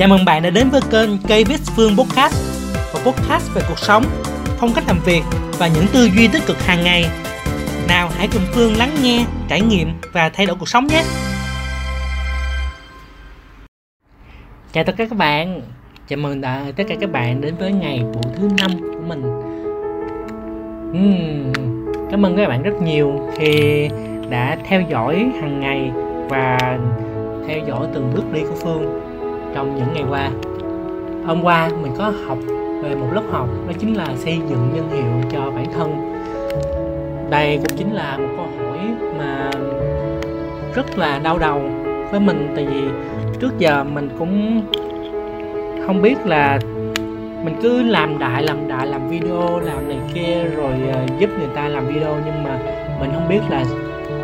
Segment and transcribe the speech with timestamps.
[0.00, 2.34] Chào mừng bạn đã đến với kênh Cây Viết Phương Podcast
[2.94, 4.04] Một podcast về cuộc sống,
[4.58, 5.22] phong cách làm việc
[5.58, 7.04] và những tư duy tích cực hàng ngày.
[7.88, 11.02] Nào hãy cùng Phương lắng nghe, trải nghiệm và thay đổi cuộc sống nhé.
[14.72, 15.60] Chào tất cả các bạn.
[16.08, 19.22] Chào mừng đã, tất cả các bạn đến với ngày buổi thứ năm của mình.
[20.90, 21.52] Uhm,
[22.10, 23.88] Cảm ơn các bạn rất nhiều khi
[24.30, 25.90] đã theo dõi hàng ngày
[26.28, 26.58] và
[27.48, 29.09] theo dõi từng bước đi của Phương
[29.54, 30.30] trong những ngày qua.
[31.26, 32.38] Hôm qua mình có học
[32.82, 36.14] về một lớp học, đó chính là xây dựng nhân hiệu cho bản thân.
[37.30, 38.78] Đây cũng chính là một câu hỏi
[39.18, 39.50] mà
[40.74, 41.62] rất là đau đầu
[42.10, 42.82] với mình, tại vì
[43.40, 44.62] trước giờ mình cũng
[45.86, 46.58] không biết là
[47.44, 51.48] mình cứ làm đại làm đại, làm video, làm này kia, rồi ờ, giúp người
[51.54, 52.58] ta làm video, nhưng mà
[53.00, 53.64] mình không biết là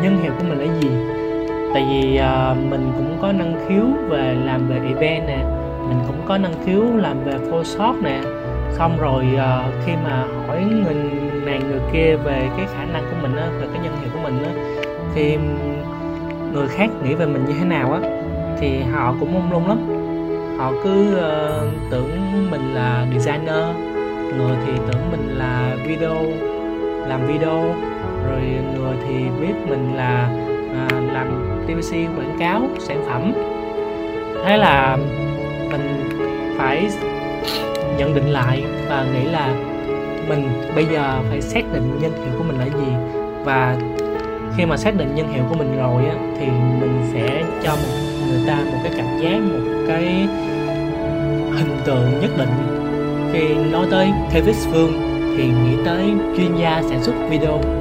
[0.03, 1.16] nhân hiệu của mình là gì
[1.77, 5.37] tại vì uh, mình cũng có năng khiếu về làm về event nè
[5.87, 8.21] mình cũng có năng khiếu làm về photoshop nè.
[8.71, 10.95] Xong rồi uh, khi mà hỏi người
[11.45, 14.19] này người kia về cái khả năng của mình á về cái nhân hiệu của
[14.23, 14.51] mình á
[15.15, 15.37] thì
[16.53, 17.99] người khác nghĩ về mình như thế nào á
[18.59, 19.77] thì họ cũng mông lung lắm.
[20.57, 23.65] Họ cứ uh, tưởng mình là designer
[24.37, 26.15] người thì tưởng mình là video
[27.07, 27.75] làm video
[28.29, 28.41] rồi
[28.75, 30.29] người thì biết mình là
[30.77, 31.27] à, làm
[31.67, 33.33] TVC quảng cáo sản phẩm.
[34.45, 34.97] Thế là
[35.71, 36.09] mình
[36.57, 36.89] phải
[37.97, 39.55] nhận định lại và nghĩ là
[40.29, 42.93] mình bây giờ phải xác định nhân hiệu của mình là gì.
[43.43, 43.77] Và
[44.57, 46.45] khi mà xác định nhân hiệu của mình rồi á thì
[46.79, 47.97] mình sẽ cho một
[48.29, 50.03] người ta một cái cảm giác một cái
[51.57, 52.49] hình tượng nhất định.
[53.33, 54.91] Khi nói tới Travis Phương
[55.37, 57.76] thì nghĩ tới chuyên gia sản xuất video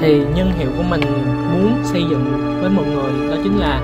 [0.00, 1.00] thì nhân hiệu của mình
[1.52, 2.24] muốn xây dựng
[2.60, 3.80] với mọi người đó chính là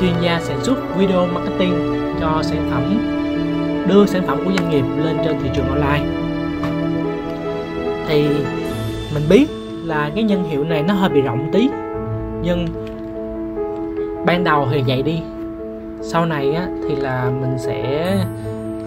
[0.00, 1.72] chuyên gia sản xuất video marketing
[2.20, 3.14] cho sản phẩm
[3.88, 6.04] đưa sản phẩm của doanh nghiệp lên trên thị trường online.
[8.08, 8.26] Thì
[9.14, 9.46] mình biết
[9.84, 11.68] là cái nhân hiệu này nó hơi bị rộng tí
[12.42, 12.66] nhưng
[14.26, 15.22] ban đầu thì vậy đi.
[16.02, 18.14] Sau này á, thì là mình sẽ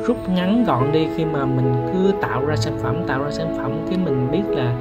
[0.08, 3.58] rút ngắn gọn đi khi mà mình cứ tạo ra sản phẩm tạo ra sản
[3.58, 4.74] phẩm cái mình biết là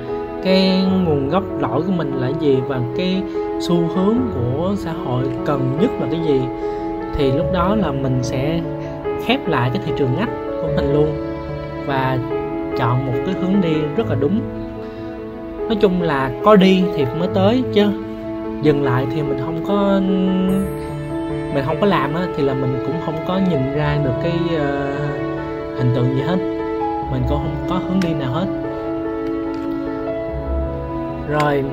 [0.45, 3.23] cái nguồn gốc lỗi của mình là gì và cái
[3.61, 6.41] xu hướng của xã hội cần nhất là cái gì
[7.17, 8.61] thì lúc đó là mình sẽ
[9.25, 10.31] khép lại cái thị trường ngách
[10.63, 11.09] của mình luôn
[11.87, 12.19] và
[12.79, 14.41] chọn một cái hướng đi rất là đúng.
[15.69, 17.87] Nói chung là có đi thì mới tới chứ
[18.63, 20.01] dừng lại thì mình không có
[21.55, 24.33] mình không có làm á thì là mình cũng không có nhìn ra được cái
[24.47, 26.37] uh, hình tượng gì hết.
[27.13, 28.47] Mình cũng không có hướng đi nào hết
[31.31, 31.65] rồi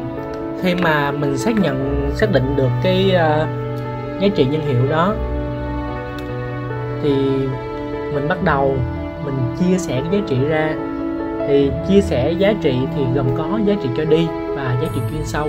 [0.61, 3.47] khi mà mình xác nhận xác định được cái uh,
[4.21, 5.13] giá trị nhân hiệu đó
[7.03, 7.13] thì
[8.13, 8.75] mình bắt đầu
[9.25, 10.75] mình chia sẻ cái giá trị ra.
[11.47, 15.01] Thì chia sẻ giá trị thì gồm có giá trị cho đi và giá trị
[15.11, 15.47] chuyên sâu.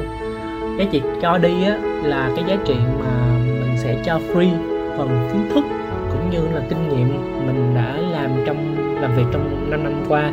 [0.79, 4.53] Giá trị cho đi á, là cái giá trị mà mình sẽ cho free
[4.97, 5.65] phần kiến thức
[6.11, 7.09] cũng như là kinh nghiệm
[7.47, 10.33] mình đã làm trong làm việc trong 5 năm qua.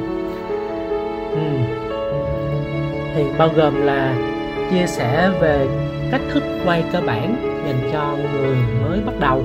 [1.31, 1.84] Ừ
[3.15, 4.15] thì bao gồm là
[4.71, 5.67] chia sẻ về
[6.11, 7.35] cách thức quay cơ bản
[7.67, 9.43] dành cho người mới bắt đầu.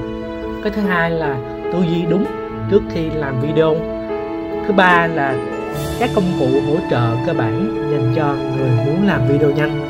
[0.62, 1.36] Cái thứ hai là
[1.72, 2.24] tư duy đúng
[2.70, 3.76] trước khi làm video.
[4.66, 5.34] Thứ ba là
[5.98, 9.86] các công cụ hỗ trợ cơ bản dành cho người muốn làm video nhanh.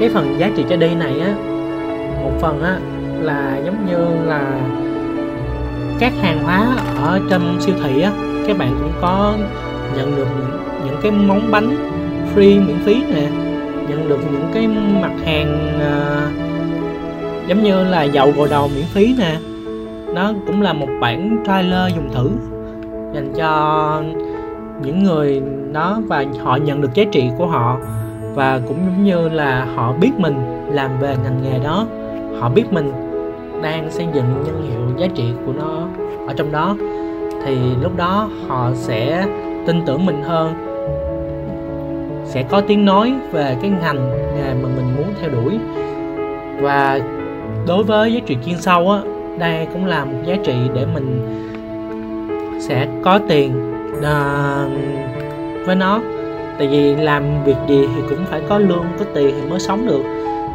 [0.00, 1.34] Cái phần giá trị cho đi này á,
[2.22, 2.78] một phần á,
[3.20, 4.60] là giống như là
[5.98, 6.66] các hàng hóa
[6.96, 8.12] ở trong siêu thị á,
[8.46, 9.34] các bạn cũng có
[9.96, 11.76] nhận được những, những cái món bánh
[12.34, 13.28] free miễn phí nè.
[13.88, 14.68] Nhận được những cái
[15.02, 16.30] mặt hàng à,
[17.46, 19.36] giống như là dầu gội đầu miễn phí nè.
[20.14, 22.30] Nó cũng là một bản trailer dùng thử
[23.14, 24.02] dành cho
[24.82, 27.78] những người đó và họ nhận được giá trị của họ
[28.34, 30.34] và cũng giống như là họ biết mình
[30.72, 31.86] làm về ngành nghề đó.
[32.40, 32.92] Họ biết mình
[33.62, 35.88] đang xây dựng nhân hiệu giá trị của nó
[36.26, 36.76] ở trong đó.
[37.44, 39.26] Thì lúc đó họ sẽ
[39.68, 40.54] tin tưởng mình hơn.
[42.24, 45.58] Sẽ có tiếng nói về cái ngành nghề mà mình muốn theo đuổi.
[46.60, 47.00] Và
[47.66, 48.98] đối với giá trị chuyên sâu á
[49.38, 51.38] đây cũng là một giá trị để mình
[52.60, 56.00] sẽ có tiền uh, với nó.
[56.58, 59.86] Tại vì làm việc gì thì cũng phải có lương có tiền thì mới sống
[59.86, 60.02] được.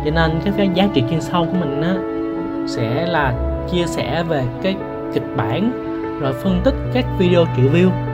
[0.05, 1.95] Cho nên cái giá trị chuyên sâu của mình á
[2.67, 3.33] sẽ là
[3.71, 4.75] chia sẻ về cái
[5.13, 5.71] kịch bản
[6.21, 8.12] rồi phân tích các video triệu view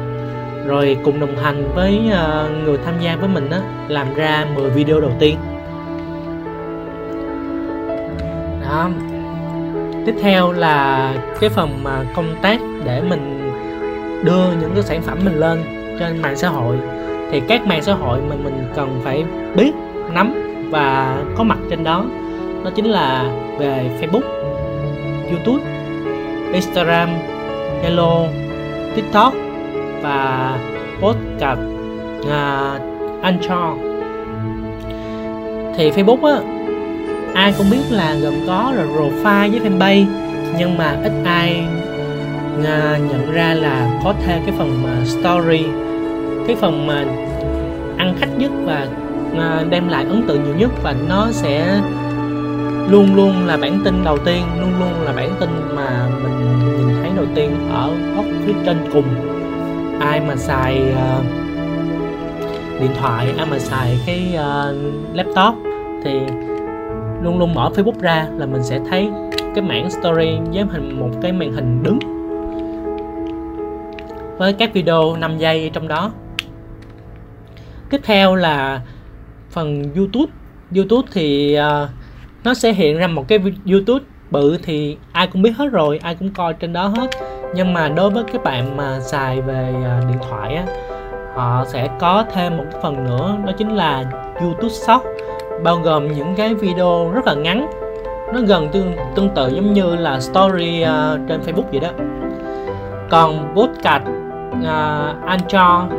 [0.69, 4.69] rồi cùng đồng hành với uh, người tham gia với mình á làm ra 10
[4.69, 5.37] video đầu tiên.
[8.61, 8.89] Đó.
[10.05, 13.51] Tiếp theo là cái phần mà công tác để mình
[14.23, 15.63] đưa những cái sản phẩm mình lên
[15.99, 16.77] trên mạng xã hội.
[17.31, 19.25] Thì các mạng xã hội mình mình cần phải
[19.55, 19.71] biết
[20.13, 20.33] nắm
[20.71, 22.05] và có mặt trên đó
[22.63, 23.23] đó chính là
[23.59, 24.21] về Facebook,
[25.31, 25.63] YouTube,
[26.53, 27.09] Instagram,
[27.83, 28.27] Hello,
[28.95, 29.33] TikTok
[30.01, 30.53] và
[31.01, 31.59] podcast
[32.29, 32.73] à,
[33.21, 33.79] anh Anchor
[35.77, 36.39] thì Facebook á
[37.33, 40.05] ai cũng biết là gồm có là profile với fanpage
[40.57, 41.63] nhưng mà ít ai
[42.65, 45.65] à, nhận ra là có thêm cái phần mà story
[46.47, 47.05] cái phần mà
[47.97, 48.87] ăn khách nhất và
[49.37, 51.81] à, đem lại ấn tượng nhiều nhất và nó sẽ
[52.89, 56.39] luôn luôn là bản tin đầu tiên luôn luôn là bản tin mà mình
[56.77, 59.28] nhìn thấy đầu tiên ở góc phía trên cùng
[59.99, 61.25] ai mà xài uh,
[62.79, 64.75] điện thoại ai mà xài cái uh,
[65.13, 65.55] laptop
[66.03, 66.19] thì
[67.23, 69.09] luôn luôn mở Facebook ra là mình sẽ thấy
[69.55, 71.99] cái mảng story với hình một cái màn hình đứng
[74.37, 76.11] với các video 5 giây trong đó.
[77.89, 78.81] Tiếp theo là
[79.49, 80.31] phần YouTube.
[80.75, 81.89] YouTube thì uh,
[82.43, 83.39] nó sẽ hiện ra một cái
[83.71, 87.09] YouTube bự thì ai cũng biết hết rồi ai cũng coi trên đó hết
[87.53, 90.63] nhưng mà đối với các bạn mà xài về à, điện thoại á
[91.35, 94.03] họ sẽ có thêm một phần nữa đó chính là
[94.41, 95.03] YouTube Short
[95.63, 97.69] bao gồm những cái video rất là ngắn.
[98.33, 101.89] Nó gần tương tương tự giống như là story uh, trên Facebook vậy đó.
[103.09, 104.03] Còn podcast
[104.65, 105.93] à, uh, Anchor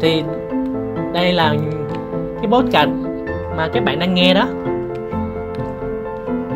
[0.00, 0.24] thì
[1.12, 1.54] đây là
[2.42, 2.90] cái podcast
[3.56, 4.44] mà các bạn đang nghe đó.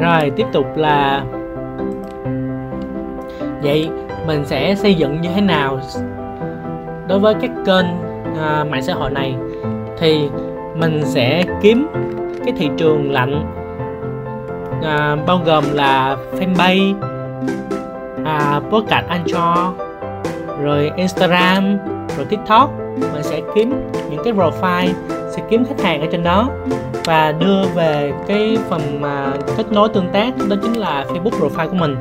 [0.00, 1.24] Rồi tiếp tục là
[3.64, 3.88] vậy
[4.26, 5.80] mình sẽ xây dựng như thế nào?
[7.08, 7.86] Đối với các kênh
[8.32, 9.34] uh, mạng xã hội này
[9.98, 10.28] thì
[10.74, 11.86] mình sẽ kiếm
[12.44, 13.54] cái thị trường lạnh
[14.82, 16.94] à, bao gồm là fanpage
[18.24, 19.74] à, podcast Anchor
[20.62, 21.78] rồi Instagram
[22.16, 22.70] rồi TikTok.
[23.12, 24.92] Mình sẽ kiếm những cái profile
[25.30, 26.48] sẽ kiếm khách hàng ở trên đó
[27.04, 31.68] và đưa về cái phần mà kết nối tương tác đó chính là Facebook profile
[31.68, 31.96] của mình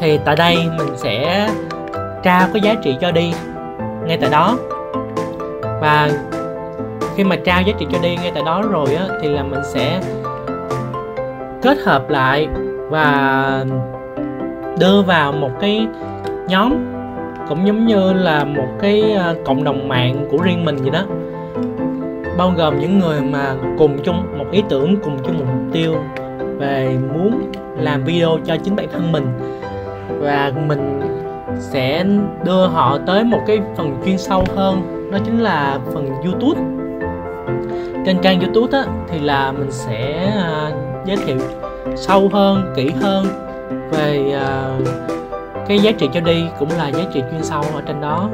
[0.00, 1.48] thì tại đây mình sẽ
[2.22, 3.32] trao cái giá trị cho đi
[4.06, 4.56] ngay tại đó.
[5.62, 6.10] Và
[7.16, 9.60] khi mà trao giá trị cho đi ngay tại đó rồi á, thì là mình
[9.64, 10.00] sẽ
[11.62, 12.48] kết hợp lại
[12.90, 13.64] và
[14.78, 15.86] đưa vào một cái
[16.48, 16.72] nhóm
[17.48, 21.02] cũng giống như là một cái ờ, cộng đồng mạng của riêng mình vậy đó.
[22.38, 25.94] Bao gồm những người mà cùng chung một ý tưởng, cùng chung một mục tiêu
[26.58, 29.26] về muốn làm video cho chính bản thân mình
[30.20, 31.00] và mình
[31.58, 32.04] sẽ
[32.44, 35.08] đưa họ tới một cái phần chuyên sâu hơn.
[35.12, 36.60] Đó chính là phần youtube.
[38.06, 41.36] Trên trang youtube á, thì là mình sẽ uh, giới thiệu
[41.96, 43.26] sâu hơn kỹ hơn
[43.90, 44.88] về uh,
[45.68, 48.28] cái giá trị cho đi cũng là giá trị chuyên sâu ở trên đó.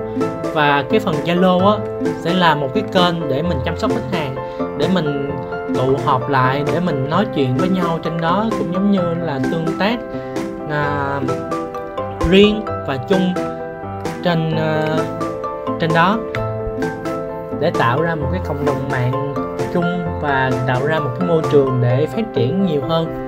[0.55, 1.77] Và cái phần zalo á
[2.21, 4.35] sẽ là một cái kênh để mình chăm sóc khách hàng
[4.79, 5.31] để mình
[5.75, 9.41] tụ họp lại để mình nói chuyện với nhau trên đó cũng giống như là
[9.51, 9.97] tương tác.
[10.65, 11.66] Uh,
[12.31, 13.35] riêng và chung
[14.23, 15.01] trên uh,
[15.81, 16.19] trên đó
[17.61, 19.35] để tạo ra một cái cộng đồng mạng
[19.75, 23.27] chung và tạo ra một cái môi trường để phát triển nhiều hơn.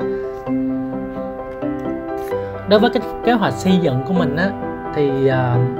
[2.69, 4.51] Đối với cái kế hoạch xây dựng của mình á
[4.95, 5.79] thì uh,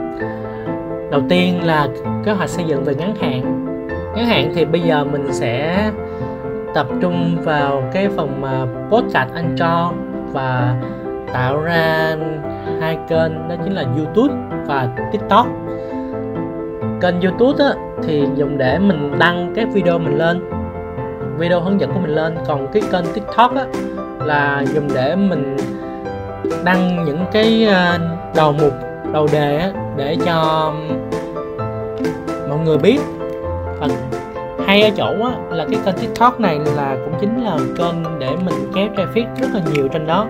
[1.11, 1.89] đầu tiên là
[2.25, 3.67] kế hoạch xây dựng về ngắn hạn.
[4.15, 5.91] Ngắn hạn thì bây giờ mình sẽ
[6.75, 9.93] tập trung vào cái phần mà podcast anh cho
[10.33, 10.75] và
[11.33, 12.17] tạo ra
[12.81, 14.35] hai kênh đó chính là YouTube
[14.67, 15.47] và TikTok.
[17.01, 20.45] Kênh YouTube á, thì dùng để mình đăng các video mình lên
[21.39, 22.37] video hướng dẫn của mình lên.
[22.47, 23.65] Còn cái kênh tiktok á
[24.25, 25.57] là dùng để mình
[26.65, 27.99] đăng những cái ờ,
[28.37, 28.73] đầu mục
[29.13, 30.73] đầu đề á để cho
[32.49, 33.01] mọi người biết.
[33.81, 33.89] Và
[34.67, 38.31] hay ở chỗ á, là cái kênh tiktok này là cũng chính là kênh để
[38.45, 40.27] mình kéo traffic rất là nhiều trên đó.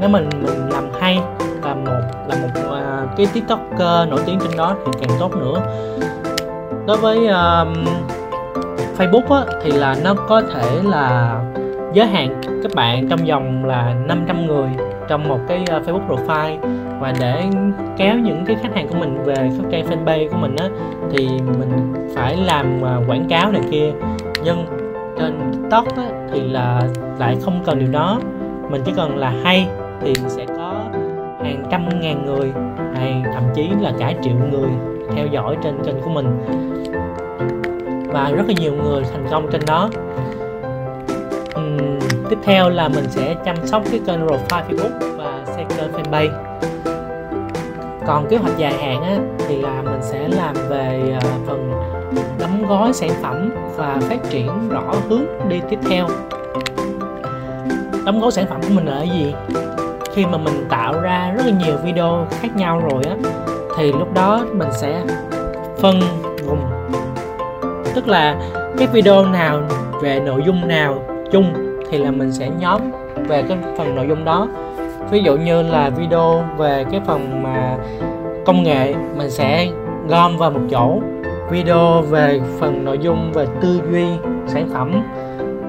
[0.00, 1.20] Nếu mình mình làm hay
[1.62, 5.60] và một là một uh, cái tiktoker nổi tiếng trên đó thì càng tốt nữa.
[6.86, 7.68] Đối với uh,
[8.98, 11.40] Facebook á, thì là nó có thể là
[11.92, 14.68] giới hạn các bạn trong vòng là 500 người
[15.08, 16.58] trong một cái uh, Facebook profile.
[17.00, 17.44] Và để
[17.96, 20.68] kéo những cái khách hàng của mình về các trang fanpage của mình á
[21.10, 23.92] thì mình phải làm uh, quảng cáo này kia.
[24.44, 24.66] Nhưng
[25.18, 26.82] trên TikTok á, thì là
[27.18, 28.20] lại không cần điều đó.
[28.70, 29.66] Mình chỉ cần là hay
[30.00, 30.67] thì sẽ có
[31.40, 32.52] hàng trăm ngàn người
[32.94, 34.70] hay thậm chí là cả triệu người
[35.16, 36.38] theo dõi trên kênh của mình.
[38.12, 39.90] Và rất là nhiều người thành công trên đó.
[42.30, 46.30] Tiếp theo là mình sẽ chăm sóc cái kênh profile Facebook và xây kênh fanpage.
[48.06, 51.72] Còn kế hoạch dài hạn á, thì là mình sẽ làm về ờ, phần
[52.40, 56.06] đóng gói sản phẩm và phát triển rõ hướng đi tiếp theo.
[58.06, 59.34] Đóng gói sản phẩm của mình là cái gì?
[60.18, 63.16] Khi mà mình tạo ra rất là nhiều video khác nhau rồi á,
[63.76, 65.02] thì lúc đó mình sẽ
[65.76, 66.00] phân
[66.46, 66.60] vùng.
[67.94, 68.36] Tức là
[68.78, 69.60] cái video nào
[70.02, 71.52] về nội dung nào chung
[71.90, 72.80] thì là mình sẽ nhóm
[73.28, 74.48] về cái phần nội dung đó.
[75.10, 77.76] Ví dụ như là video về cái phần mà
[78.46, 79.68] công nghệ, mình sẽ
[80.08, 81.00] gom vào một chỗ.
[81.50, 84.06] Video về phần nội dung, về tư duy,
[84.46, 85.02] sản phẩm,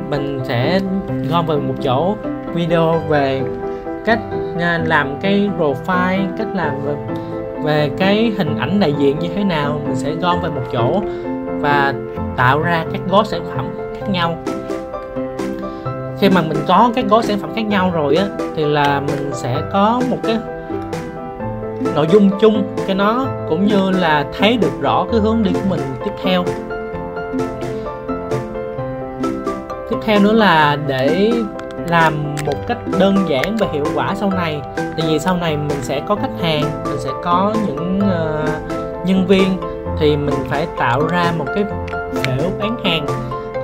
[0.09, 0.79] mình sẽ
[1.29, 2.15] gom vào một chỗ.
[2.53, 3.41] Video về
[4.05, 4.19] cách
[4.57, 6.95] làm cái profile cách làm về,
[7.63, 11.01] về cái hình ảnh đại diện như thế nào mình sẽ gom về một chỗ
[11.59, 11.93] và
[12.37, 14.37] tạo ra các gói sản phẩm khác nhau.
[16.19, 18.25] Khi mà mình có các gói sản phẩm khác nhau rồi á
[18.55, 20.37] thì là mình sẽ có một cái
[21.95, 25.69] nội dung chung cho nó cũng như là thấy được rõ cái hướng đi của
[25.69, 26.43] mình tiếp theo.
[29.89, 31.31] Tiếp theo nữa là để
[31.87, 34.61] làm một cách đơn giản và hiệu quả sau này.
[34.75, 39.27] Tại vì sau này mình sẽ có khách hàng mình sẽ có những uh, nhân
[39.27, 39.57] viên
[39.99, 41.63] thì mình phải tạo ra một cái
[42.25, 43.05] hệ bán hàng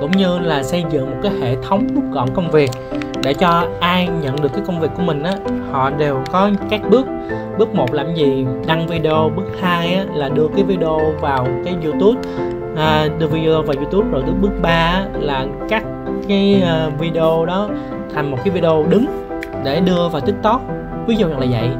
[0.00, 2.70] cũng như là xây dựng một cái hệ thống rút gọn công việc.
[3.22, 5.32] Để cho ai nhận được cái công việc của mình á
[5.72, 7.06] họ đều có các bước.
[7.58, 8.46] Bước một làm gì?
[8.66, 9.30] Đăng video.
[9.36, 12.20] Bước hai á, là đưa cái video vào cái youtube.
[12.76, 14.08] À, đưa video vào youtube.
[14.12, 15.82] Rồi tới bước ba là cắt
[16.28, 17.68] cái ờ, video đó
[18.14, 19.06] thành một cái video đứng
[19.64, 20.60] để đưa vào tiktok.
[21.06, 21.70] Ví dụ như là vậy.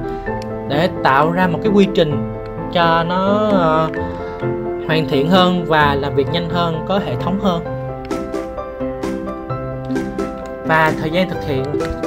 [0.69, 2.33] Để tạo ra một cái quy trình
[2.73, 3.97] cho nó uh,
[4.87, 7.65] hoàn thiện hơn và làm việc nhanh hơn có hệ thống hơn.
[10.67, 11.65] Và thời gian thực hiện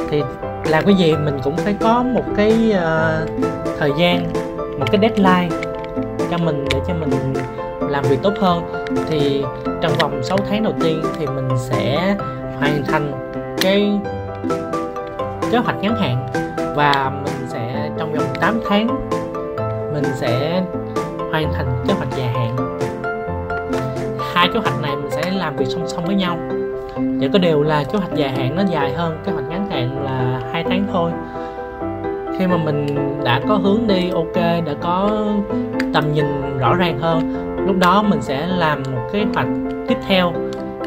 [0.09, 0.23] thì
[0.69, 3.29] làm cái gì mình cũng phải có một cái uh,
[3.79, 4.33] thời gian
[4.79, 5.49] một cái deadline
[6.31, 7.33] cho mình để cho mình
[7.89, 9.43] làm việc tốt hơn, thì
[9.81, 12.15] trong vòng 6 tháng đầu tiên thì mình sẽ
[12.57, 13.11] hoàn thành
[13.61, 13.99] cái
[15.51, 16.27] kế hoạch ngắn hạn.
[16.75, 18.87] Và mình sẽ, trong vòng 8 tháng,
[19.93, 20.63] mình sẽ
[21.31, 22.55] hoàn thành kế hoạch dài hạn.
[24.33, 26.37] Hai kế hoạch này mình sẽ làm việc song song với nhau.
[27.21, 30.03] Chỉ có điều là kế hoạch dài hạn nó dài hơn kế hoạch ngắn hạn
[30.03, 31.11] là hai tháng thôi.
[32.39, 35.09] Khi mà mình đã có hướng đi ok, đã có
[35.93, 39.47] tầm nhìn rõ ràng hơn lúc đó mình sẽ làm một kế hoạch
[39.87, 40.33] tiếp theo.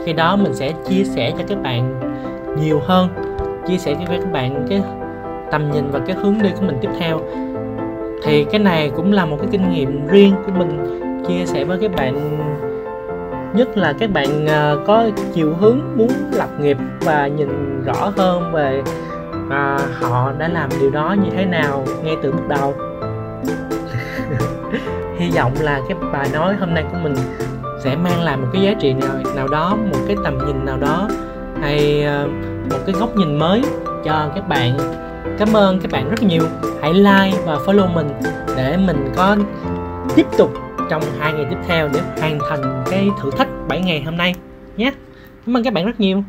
[0.04, 2.00] Khi đó mình sẽ chia sẻ cho các bạn
[2.60, 3.08] nhiều hơn
[3.66, 4.82] chia sẻ với các bạn cái
[5.50, 7.20] tầm nhìn và cái hướng đi của mình tiếp theo.
[8.22, 10.78] Thì cái này cũng là một cái kinh nghiệm riêng của mình
[11.28, 12.38] chia sẻ với các bạn.
[13.54, 18.52] Nhất là các bạn ờ, có chiều hướng muốn lập nghiệp và nhìn rõ hơn
[18.52, 18.82] về
[19.50, 22.74] à, họ đã làm điều đó như thế nào ngay từ bước đầu.
[25.22, 27.14] hy vọng là cái bài nói hôm nay của mình
[27.84, 30.78] sẽ mang lại một cái giá trị nào nào đó, một cái tầm nhìn nào
[30.78, 31.08] đó,
[31.60, 32.28] hay ờ,
[32.70, 33.62] một cái góc nhìn mới
[34.04, 34.78] cho các bạn.
[35.38, 36.42] Cảm ơn các bạn rất nhiều.
[36.82, 38.08] Hãy like và follow mình
[38.56, 39.36] để mình có
[40.16, 40.52] tiếp tục
[40.90, 44.34] trong hai ngày tiếp theo để hoàn thành cái thử thách 7 ngày hôm nay
[44.76, 44.92] nhé.
[45.46, 46.24] Cảm ơn các bạn rất nhiều.